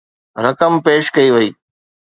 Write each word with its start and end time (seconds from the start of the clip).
رقم 0.45 0.73
پيش 0.85 1.05
ڪئي 1.15 1.29
وئي. 1.35 1.49